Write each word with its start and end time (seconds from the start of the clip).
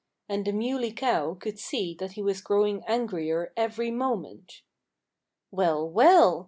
And 0.27 0.45
the 0.45 0.51
Muley 0.51 0.91
Cow 0.91 1.35
could 1.35 1.59
see 1.59 1.93
that 1.99 2.13
he 2.13 2.23
was 2.23 2.41
growing 2.41 2.83
angrier 2.87 3.53
every 3.55 3.91
moment. 3.91 4.63
"Well! 5.51 5.87
well!" 5.87 6.39